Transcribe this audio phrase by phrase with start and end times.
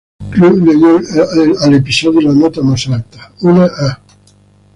[0.31, 0.99] Club le dio
[1.61, 4.01] al episodio la nota más alta, una "A".